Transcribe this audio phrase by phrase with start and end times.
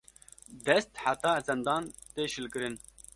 [0.69, 2.75] Dest heta zendan tê şilkirin